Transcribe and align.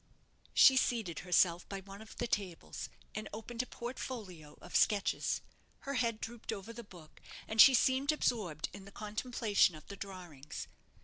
She 0.55 0.77
seated 0.77 1.19
herself 1.19 1.69
by 1.69 1.81
one 1.81 2.01
of 2.01 2.15
the 2.15 2.25
tables, 2.25 2.89
and 3.13 3.29
opened 3.31 3.61
a 3.61 3.67
portfolio 3.67 4.57
of 4.59 4.75
sketches. 4.75 5.41
Her 5.81 5.93
head 5.93 6.19
drooped 6.19 6.51
over 6.51 6.73
the 6.73 6.83
book, 6.83 7.21
and 7.47 7.61
she 7.61 7.75
seemed 7.75 8.11
absorbed 8.11 8.67
in 8.73 8.85
the 8.85 8.91
contemplation 8.91 9.75
of 9.75 9.85
the 9.89 9.95
drawings. 9.95 10.67